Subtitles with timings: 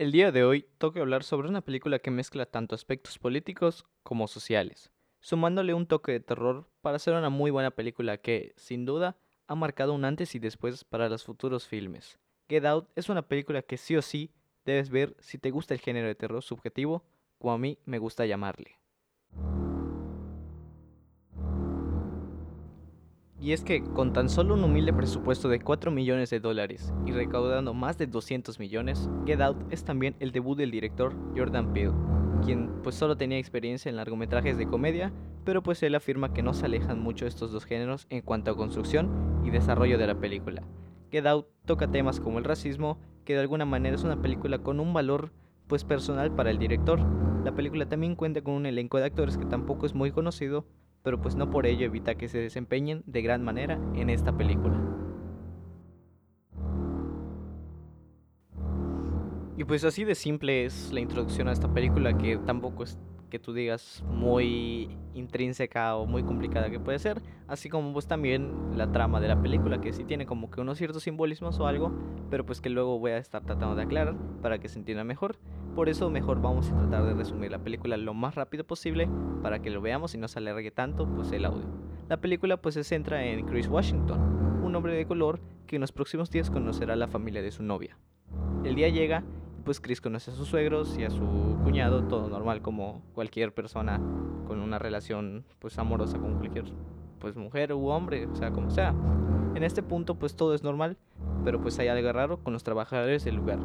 [0.00, 4.28] El día de hoy toca hablar sobre una película que mezcla tanto aspectos políticos como
[4.28, 9.18] sociales, sumándole un toque de terror para ser una muy buena película que, sin duda,
[9.46, 12.18] ha marcado un antes y después para los futuros filmes.
[12.48, 14.32] Get Out es una película que sí o sí
[14.64, 17.04] debes ver si te gusta el género de terror subjetivo,
[17.36, 18.78] como a mí me gusta llamarle.
[23.40, 27.12] Y es que con tan solo un humilde presupuesto de 4 millones de dólares y
[27.12, 31.94] recaudando más de 200 millones, Get Out es también el debut del director Jordan Peele,
[32.44, 35.10] quien pues solo tenía experiencia en largometrajes de comedia,
[35.44, 38.56] pero pues él afirma que no se alejan mucho estos dos géneros en cuanto a
[38.56, 39.08] construcción
[39.42, 40.62] y desarrollo de la película.
[41.10, 44.80] Get Out toca temas como el racismo, que de alguna manera es una película con
[44.80, 45.32] un valor
[45.66, 47.00] pues personal para el director.
[47.42, 50.66] La película también cuenta con un elenco de actores que tampoco es muy conocido,
[51.02, 54.78] pero pues no por ello evita que se desempeñen de gran manera en esta película.
[59.56, 63.38] Y pues así de simple es la introducción a esta película que tampoco es que
[63.38, 68.90] tú digas muy intrínseca o muy complicada que puede ser, así como pues también la
[68.90, 71.92] trama de la película que sí tiene como que unos ciertos simbolismos o algo,
[72.30, 75.36] pero pues que luego voy a estar tratando de aclarar para que se entienda mejor.
[75.80, 79.08] Por eso mejor vamos a tratar de resumir la película lo más rápido posible
[79.42, 81.64] para que lo veamos y no se alargue tanto pues el audio.
[82.06, 85.90] La película pues se centra en Chris Washington, un hombre de color que en los
[85.90, 87.96] próximos días conocerá a la familia de su novia.
[88.62, 89.24] El día llega
[89.64, 94.02] pues Chris conoce a sus suegros y a su cuñado, todo normal como cualquier persona
[94.46, 96.66] con una relación pues amorosa con cualquier
[97.20, 98.94] pues mujer u hombre, o sea, como sea.
[99.54, 100.98] En este punto pues todo es normal,
[101.42, 103.60] pero pues hay algo raro con los trabajadores del lugar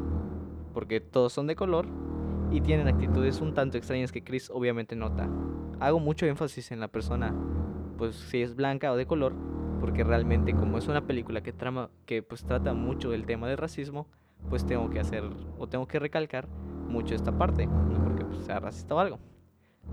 [0.76, 1.86] porque todos son de color
[2.50, 5.26] y tienen actitudes un tanto extrañas que Chris obviamente nota.
[5.80, 7.34] Hago mucho énfasis en la persona,
[7.96, 9.32] pues si es blanca o de color,
[9.80, 13.56] porque realmente como es una película que trama que pues trata mucho del tema del
[13.56, 14.06] racismo,
[14.50, 15.24] pues tengo que hacer
[15.58, 19.18] o tengo que recalcar mucho esta parte, no porque pues, sea racista o algo.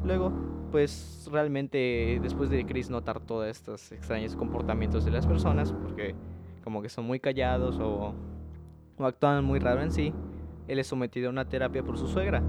[0.04, 0.34] Luego,
[0.70, 6.14] pues realmente después de Chris notar todos estos extraños comportamientos de las personas, porque
[6.62, 8.14] como que son muy callados o,
[8.98, 10.14] o actúan muy raro en sí,
[10.68, 12.42] él es sometido a una terapia por su suegra,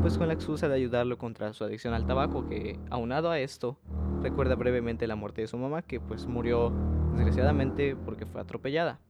[0.00, 3.76] pues con la excusa de ayudarlo contra su adicción al tabaco, que aunado a esto,
[4.22, 6.72] recuerda brevemente la muerte de su mamá, que pues murió
[7.14, 9.00] desgraciadamente porque fue atropellada.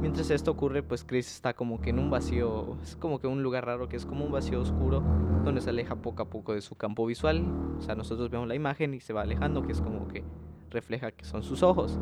[0.00, 3.42] Mientras esto ocurre, pues Chris está como que en un vacío, es como que un
[3.42, 5.02] lugar raro que es como un vacío oscuro,
[5.44, 7.44] donde se aleja poco a poco de su campo visual.
[7.78, 10.22] O sea, nosotros vemos la imagen y se va alejando, que es como que
[10.70, 11.98] refleja que son sus ojos.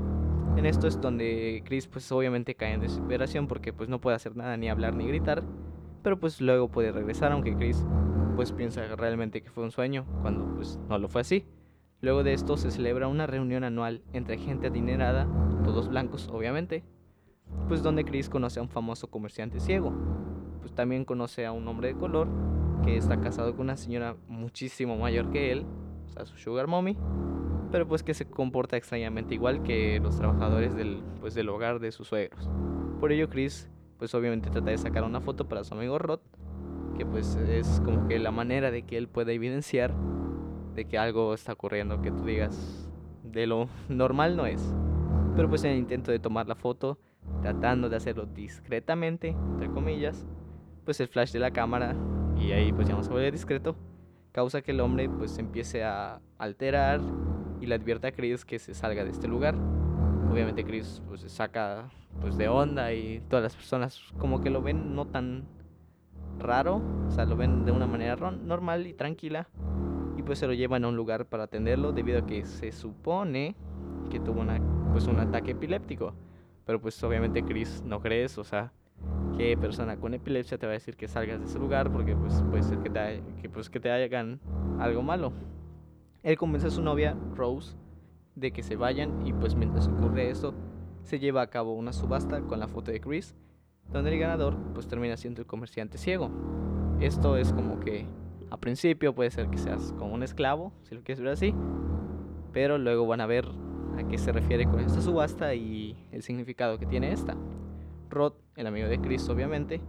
[0.57, 4.37] En esto es donde Chris pues obviamente cae en desesperación porque pues no puede hacer
[4.37, 5.43] nada, ni hablar, ni gritar
[6.03, 7.85] pero pues luego puede regresar, aunque Chris
[8.37, 11.45] pues piensa realmente que fue un sueño, cuando pues no lo fue así.
[12.01, 15.29] Luego de esto se celebra una reunión anual entre gente adinerada,
[15.65, 16.83] todos blancos obviamente,
[17.69, 19.93] pues donde Chris conoce a un famoso comerciante ciego,
[20.61, 22.29] pues también conoce a un hombre de color
[22.85, 25.67] que está casado con una señora muchísimo mayor que él,
[26.07, 26.97] o sea, su sugar mommy,
[27.71, 31.93] pero pues que se comporta extrañamente igual que los trabajadores del, pues, del hogar de
[31.93, 32.51] sus suegros.
[33.01, 33.71] Por ello Chris
[34.03, 36.19] pues obviamente trata de sacar una foto para su amigo Rod,
[36.99, 39.95] que pues es como que la manera de que él pueda evidenciar
[40.75, 42.91] de que algo está ocurriendo, que tú digas
[43.23, 44.75] de lo normal no es.
[45.37, 46.99] Pero pues en el intento de tomar la foto,
[47.43, 50.27] tratando de hacerlo discretamente, entre comillas,
[50.85, 51.95] pues el flash de la cámara,
[52.37, 53.77] y ahí pues ya vamos a volver discreto,
[54.33, 57.01] causa que el hombre pues empiece a alterar
[57.61, 59.55] y le advierte a Chris que se salga de este lugar.
[60.33, 61.91] Obviamente Chris pues saca
[62.23, 65.45] pues de onda y todas las personas como que lo ven no tan
[66.39, 69.47] raro, o sea, lo ven de una manera normal y tranquila
[70.17, 73.55] y pues se lo llevan a un lugar para atenderlo debido a que se supone
[74.11, 74.59] que tuvo una
[74.93, 76.15] pues un ataque epiléptico.
[76.65, 78.73] Pero pues obviamente Chris no crees, o sea,
[79.37, 82.43] qué persona con epilepsia te va a decir que salgas de ese lugar porque pues
[82.49, 84.41] puede ser que te, que, pues, que te hagan
[84.79, 85.33] algo malo.
[86.23, 87.77] Él convence a su novia, Rose,
[88.35, 90.55] de que se vayan y pues mientras ocurre eso,
[91.03, 93.35] se lleva a cabo una subasta con la foto de Chris,
[93.93, 96.31] donde el ganador pues termina siendo el comerciante ciego.
[97.01, 98.07] Esto es como que
[98.51, 101.55] a principio puede ser que seas como un esclavo, si lo quieres ver así,
[102.53, 103.49] pero luego van a ver
[103.99, 107.37] a qué se refiere con esta subasta y el significado que tiene esta.
[108.11, 109.81] Rod, el amigo de Chris obviamente,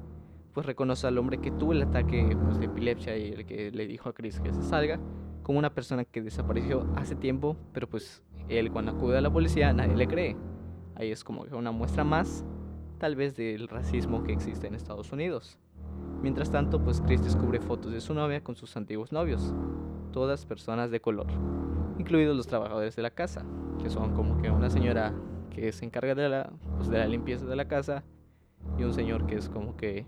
[0.53, 3.88] pues reconoce al hombre que tuvo el ataque pues, de epilepsia y el que le
[3.88, 5.00] dijo a Chris que se salga
[5.41, 9.74] como una persona que desapareció hace tiempo, pero pues él cuando acude a la policía
[9.74, 10.36] nadie le cree.
[10.95, 12.45] Ahí es como una muestra más,
[13.00, 15.57] tal vez, del racismo que existe en Estados Unidos.
[16.22, 19.54] Mientras tanto, pues Chris descubre fotos de su novia con sus antiguos novios,
[20.12, 21.28] todas personas de color,
[21.98, 23.44] incluidos los trabajadores de la casa,
[23.81, 25.13] que son como que una señora
[25.50, 28.04] que se encarga de la, pues, de la limpieza de la casa
[28.78, 30.06] y un señor que es como que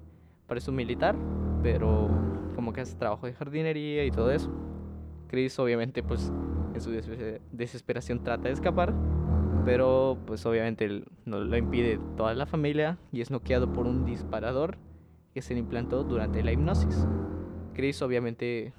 [0.48, 1.16] parece un militar,
[1.62, 2.10] pero
[2.56, 4.50] como que hace trabajo de jardinería y todo eso.
[5.28, 6.32] Chris obviamente pues
[6.75, 6.92] en su
[7.51, 8.94] desesperación trata de escapar,
[9.63, 14.77] pero pues obviamente no lo impide toda la familia y es noqueado por un disparador
[15.33, 17.07] que se le implantó durante la hipnosis.
[17.74, 18.74] Chris obviamente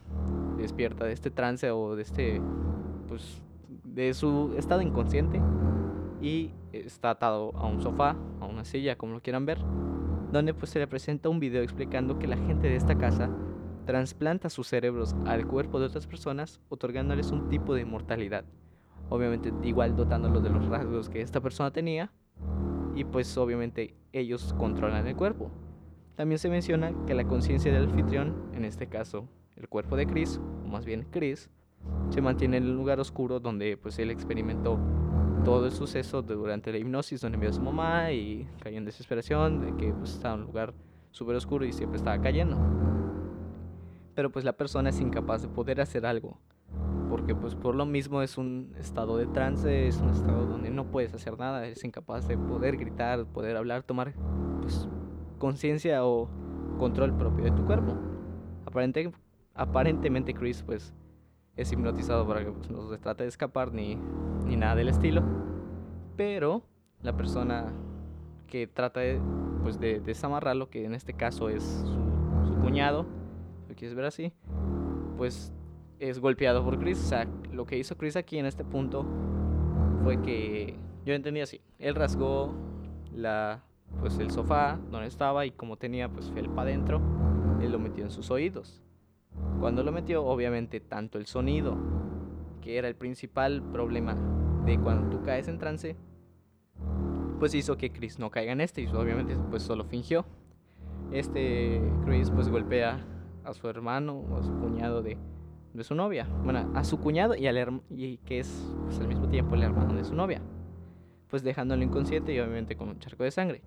[0.59, 2.41] despierta de este trance o de este
[3.09, 3.43] pues
[3.85, 5.41] de su estado inconsciente
[6.21, 9.59] y está atado a un sofá, a una silla, como lo quieran ver,
[10.33, 13.31] donde pues se le presenta un video explicando que la gente de esta casa
[13.87, 18.45] trasplanta sus cerebros al cuerpo de otras personas, otorgándoles un tipo de inmortalidad.
[19.09, 22.13] Obviamente igual dotándolos de los rasgos que esta persona tenía
[22.95, 25.51] y pues obviamente ellos controlan el cuerpo.
[26.17, 30.41] También se menciona que la conciencia del anfitrión, en este caso el cuerpo de Chris,
[30.65, 31.49] o más bien Chris,
[32.11, 34.79] se mantiene en el lugar oscuro donde pues él experimentó
[35.45, 39.61] todo el suceso durante la hipnosis donde vio a su mamá y cayó en desesperación
[39.61, 40.75] de que pues, estaba en un lugar
[41.13, 42.59] súper oscuro y siempre estaba cayendo.
[44.17, 46.41] Pero pues la persona es incapaz de poder hacer algo.
[47.09, 50.87] Porque pues por lo mismo es un estado de trance, es un estado donde no
[50.91, 54.15] puedes hacer nada, eres incapaz de poder gritar, poder hablar, tomar
[54.61, 54.89] pues
[55.39, 56.29] conciencia o
[56.79, 57.95] control propio de tu cuerpo.
[58.67, 59.13] Aparente,
[59.55, 60.93] aparentemente Chris pues
[61.57, 63.97] es hipnotizado para que pues, no se trate de escapar ni,
[64.45, 65.23] ni nada del estilo.
[66.17, 66.63] Pero
[67.03, 67.73] la persona
[68.47, 69.21] que trata de,
[69.63, 73.07] pues, de desamarrarlo, que en este caso es su, cuñado,
[73.77, 74.33] quieres ver así,
[75.17, 75.53] pues
[75.99, 76.99] es golpeado por Chris.
[76.99, 79.07] O sea, lo que hizo Chris aquí en este punto
[80.03, 81.61] fue que yo entendí así.
[81.79, 82.53] Él rasgó
[83.13, 83.63] la,
[84.01, 87.01] pues, el sofá donde estaba y como tenía pues felpa adentro,
[87.61, 88.83] él lo metió en sus oídos.
[89.61, 91.77] Cuando lo metió, obviamente, tanto el sonido,
[92.61, 94.17] que era el principal problema
[94.65, 95.97] de cuando tú caes en trance,
[97.39, 100.25] pues hizo que Chris no caiga en este y obviamente pues solo fingió.
[101.13, 103.05] Este Chris pues golpea
[103.47, 105.17] a su hermano o a su cuñado de,
[105.73, 106.27] de su novia.
[106.45, 109.95] Bueno, a su cuñado y, al y que es pues, al mismo tiempo el hermano
[109.95, 110.43] de su novia.
[111.29, 113.63] Pues dejándolo inconsciente y obviamente con un charco de sangre.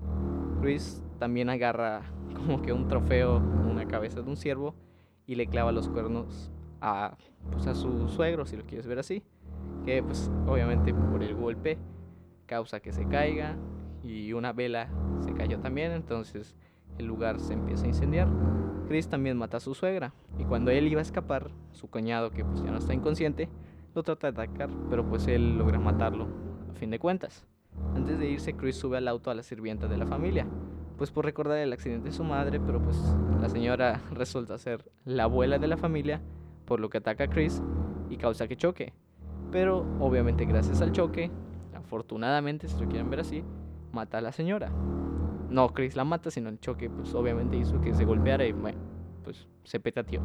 [0.62, 2.02] Chris también agarra
[2.36, 4.76] como que un trofeo, una cabeza de un ciervo
[5.26, 7.18] y le clava los cuernos a,
[7.52, 9.24] pues, a su suegro, si lo quieres ver así,
[9.86, 11.78] que pues obviamente por el golpe
[12.46, 13.56] causa que se caiga
[14.04, 14.90] y una vela
[15.20, 16.56] se cayó también, entonces
[17.00, 18.28] el lugar se empieza a incendiar.
[18.88, 22.46] Chris también mata a su suegra y cuando él iba a escapar, su cuñado que
[22.46, 23.50] pues ya no está inconsciente,
[23.96, 26.28] lo trata de atacar, pero pues él logra matarlo
[26.70, 27.46] a fin de cuentas.
[27.96, 30.46] Antes de irse, Chris sube al auto a la sirvienta de la familia,
[30.98, 32.98] pues por recordar el accidente de su madre, pero pues
[33.40, 36.22] la señora resulta ser la abuela de la familia,
[36.66, 37.62] por lo que ataca a Chris
[38.10, 38.94] y causa que choque.
[39.52, 41.32] Pero obviamente gracias al choque,
[41.74, 43.44] afortunadamente, si lo quieren ver así,
[43.92, 44.72] mata a la señora.
[45.50, 48.80] No, Chris la mata, sino el choque, pues obviamente hizo que se golpeara y bueno,
[49.24, 50.22] pues se petateó.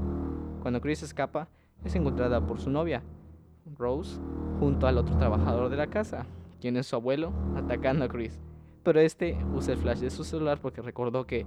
[0.61, 1.49] Cuando Chris escapa,
[1.85, 3.03] es encontrada por su novia,
[3.79, 4.21] Rose,
[4.61, 6.27] junto al otro trabajador de la casa,
[6.61, 8.39] quien es su abuelo, atacando a Chris.
[8.83, 11.47] Pero este usa el flash de su celular porque recordó que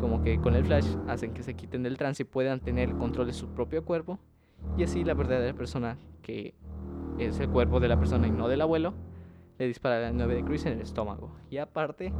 [0.00, 3.26] como que con el flash hacen que se quiten del trance y puedan tener control
[3.26, 4.18] de su propio cuerpo.
[4.76, 6.54] Y así la verdadera persona, que
[7.18, 8.92] es el cuerpo de la persona y no del abuelo,
[9.58, 11.30] le dispara el 9 de Chris en el estómago.
[11.50, 12.12] Y aparte,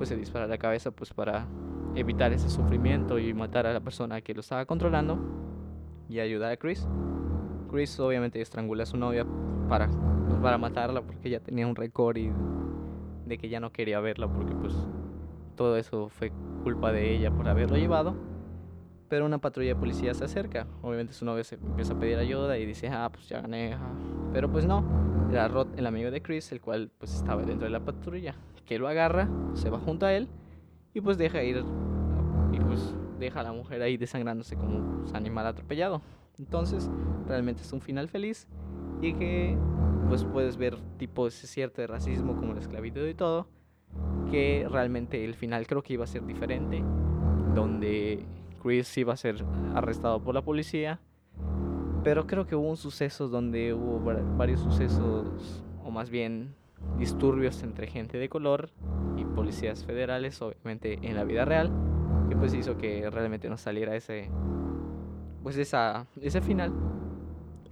[0.00, 1.46] pues se dispara la cabeza pues para
[1.94, 5.18] evitar ese sufrimiento y matar a la persona que lo estaba controlando
[6.08, 6.88] y ayudar a Chris.
[7.70, 9.26] Chris obviamente estrangula a su novia
[9.68, 12.32] para, pues, para matarla porque ya tenía un récord y
[13.26, 14.74] de que ya no quería verla porque pues
[15.54, 16.32] todo eso fue
[16.62, 18.14] culpa de ella por haberlo llevado.
[19.10, 20.66] Pero una patrulla de policía se acerca.
[20.82, 23.76] Obviamente su novia se empieza a pedir ayuda y dice, ah, pues ya gané.
[24.32, 24.84] Pero pues no,
[25.30, 28.36] era Rod, el amigo de Chris, el cual pues estaba dentro de la patrulla.
[28.64, 30.28] Que lo agarra, se va junto a él
[30.94, 31.64] y pues deja ir.
[32.52, 36.02] Y pues deja a la mujer ahí desangrándose como un animal atropellado.
[36.38, 36.88] Entonces,
[37.26, 38.46] realmente es un final feliz
[39.02, 39.58] y que
[40.08, 43.48] pues puedes ver tipo ese cierto de racismo como la esclavitud y todo,
[44.30, 46.82] que realmente el final creo que iba a ser diferente,
[47.54, 48.24] donde
[48.62, 51.00] Chris iba a ser arrestado por la policía,
[52.04, 54.00] pero creo que hubo un suceso donde hubo
[54.36, 56.54] varios sucesos, o más bien
[56.98, 58.70] disturbios entre gente de color
[59.16, 61.70] y policías federales, obviamente en la vida real,
[62.28, 64.30] que pues hizo que realmente no saliera ese,
[65.42, 66.72] pues esa, ese final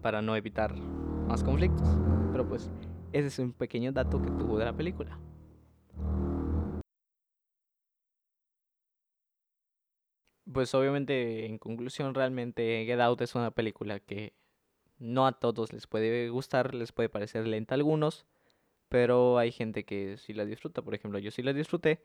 [0.03, 0.75] para no evitar
[1.27, 1.89] más conflictos.
[2.33, 2.71] Pero pues
[3.13, 5.19] ese es un pequeño dato que tuvo de la película.
[10.53, 14.33] Pues obviamente, en conclusión, realmente Get Out es una película que
[14.99, 18.27] no a todos les puede gustar, les puede parecer lenta a algunos,
[18.89, 20.83] pero hay gente que sí la disfruta.
[20.83, 22.03] Por ejemplo, yo sí la disfruté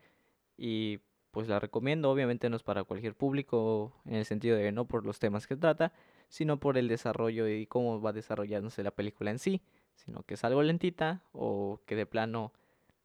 [0.58, 2.10] y pues la recomiendo.
[2.10, 5.56] Obviamente no es para cualquier público en el sentido de no por los temas que
[5.56, 5.92] trata,
[6.28, 9.62] sino por el desarrollo y cómo va desarrollándose la película en sí,
[9.94, 12.52] sino que es algo lentita o que de plano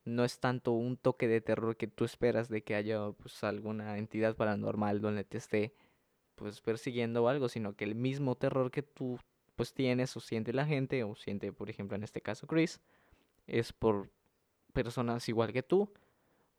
[0.09, 3.97] no es tanto un toque de terror que tú esperas de que haya pues alguna
[3.97, 5.73] entidad paranormal donde te esté
[6.35, 9.19] pues persiguiendo o algo, sino que el mismo terror que tú
[9.55, 12.79] pues tienes o siente la gente o siente por ejemplo en este caso Chris
[13.47, 14.09] es por
[14.73, 15.91] personas igual que tú.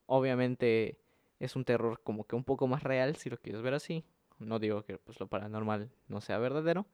[0.07, 0.99] Obviamente
[1.39, 4.05] es un terror como que un poco más real si lo quieres ver así.
[4.39, 6.87] No digo que pues lo paranormal no sea verdadero,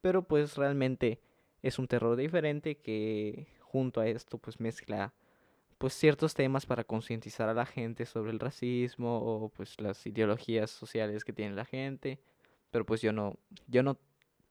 [0.00, 1.20] pero pues realmente
[1.62, 5.14] es un terror diferente que junto a esto pues mezcla
[5.82, 10.70] pues ciertos temas para concientizar a la gente sobre el racismo o pues las ideologías
[10.70, 12.20] sociales que tiene la gente,
[12.70, 13.36] pero pues yo no
[13.66, 13.98] yo no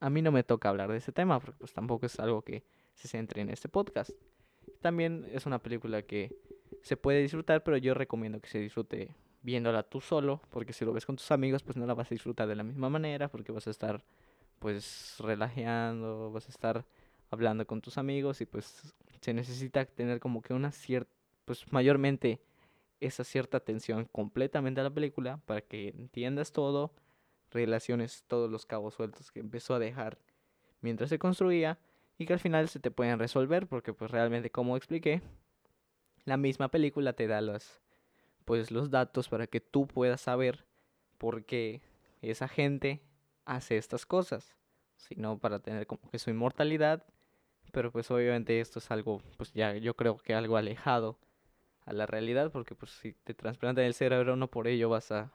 [0.02, 2.66] a mí no me toca hablar de ese tema porque pues tampoco es algo que
[2.96, 4.12] se centre en este podcast.
[4.82, 6.36] También es una película que
[6.82, 10.92] se puede disfrutar, pero yo recomiendo que se disfrute viéndola tú solo, porque si lo
[10.92, 13.54] ves con tus amigos, pues no la vas a disfrutar de la misma manera, porque
[13.54, 14.04] vas a estar
[14.60, 16.86] pues relajando, vas a estar
[17.30, 22.42] hablando con tus amigos y pues se necesita tener como que una cierta, pues mayormente
[23.00, 26.94] esa cierta atención completamente a la película para que entiendas todo,
[27.50, 30.20] relaciones todos los cabos sueltos que empezó a dejar
[30.82, 31.80] mientras se construía
[32.18, 35.22] y que al final se te pueden resolver porque pues realmente como expliqué,
[36.26, 37.82] la misma película te da los,
[38.46, 40.66] pues, los datos para que tú puedas saber
[41.18, 41.82] por qué
[42.22, 43.02] esa gente
[43.46, 44.56] hace estas cosas,
[44.96, 47.06] sino para tener como que su inmortalidad,
[47.72, 51.18] pero pues obviamente esto es algo, pues ya yo creo que algo alejado
[51.86, 55.32] a la realidad, porque pues si te trasplantan el cerebro no por ello vas a,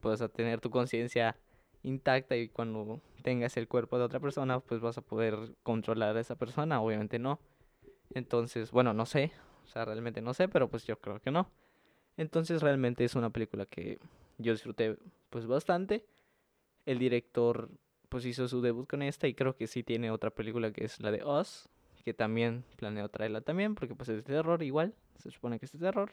[0.00, 1.36] pues, a tener tu conciencia
[1.82, 6.20] intacta y cuando tengas el cuerpo de otra persona, pues vas a poder controlar a
[6.20, 7.38] esa persona, obviamente no.
[8.14, 9.32] Entonces, bueno, no sé,
[9.64, 11.50] o sea, realmente no sé, pero pues yo creo que no.
[12.16, 13.98] Entonces, realmente es una película que
[14.38, 14.96] yo disfruté
[15.30, 16.04] pues bastante.
[16.86, 17.70] El director
[18.08, 21.00] pues hizo su debut con esta y creo que sí tiene otra película que es
[21.00, 21.68] la de Us,
[22.02, 26.12] que también planeo traerla también porque pues es terror igual, se supone que es terror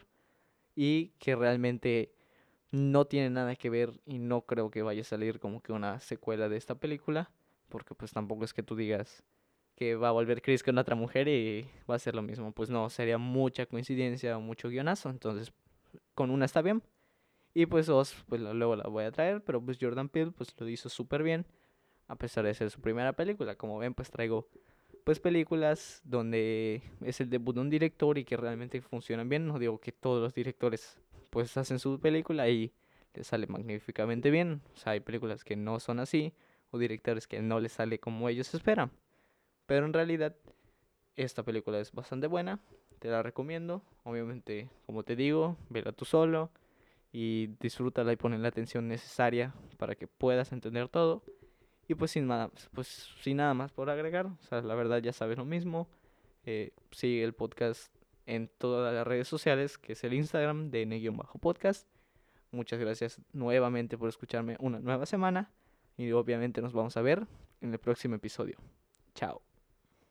[0.74, 2.12] y que realmente
[2.70, 6.00] no tiene nada que ver y no creo que vaya a salir como que una
[6.00, 7.30] secuela de esta película,
[7.68, 9.24] porque pues tampoco es que tú digas
[9.74, 12.70] que va a volver Chris con otra mujer y va a ser lo mismo, pues
[12.70, 15.52] no, sería mucha coincidencia o mucho guionazo, entonces
[16.14, 16.82] con una está bien.
[17.54, 17.88] Y pues
[18.28, 21.46] pues luego la voy a traer, pero pues Jordan Peele pues lo hizo súper bien,
[22.06, 24.48] a pesar de ser su primera película, como ven pues traigo
[25.06, 29.56] pues películas donde es el debut de un director y que realmente funcionan bien, no
[29.56, 30.98] digo que todos los directores
[31.30, 32.72] pues hacen su película y
[33.14, 34.62] les sale magníficamente bien.
[34.74, 36.32] O sea, hay películas que no son así
[36.72, 38.90] o directores que no les sale como ellos esperan.
[39.66, 40.34] Pero en realidad
[41.14, 42.58] esta película es bastante buena,
[42.98, 43.82] te la recomiendo.
[44.02, 46.50] Obviamente, como te digo, vela tú solo
[47.12, 51.22] y disfrútala y ponle la atención necesaria para que puedas entender todo.
[51.88, 55.12] Y pues sin nada, pues sin nada más por agregar, o sea, la verdad ya
[55.12, 55.88] sabes lo mismo.
[56.44, 57.92] Eh, sigue el podcast
[58.26, 61.86] en todas las redes sociales, que es el Instagram de bajo podcast
[62.50, 65.50] Muchas gracias nuevamente por escucharme una nueva semana
[65.96, 67.26] y obviamente nos vamos a ver
[67.60, 68.56] en el próximo episodio.
[69.14, 69.45] Chao.